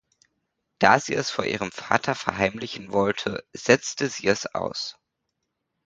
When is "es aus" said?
4.29-4.97